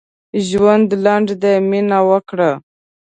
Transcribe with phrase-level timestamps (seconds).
[0.47, 2.51] ژوند لنډ دی؛ مينه وکړه.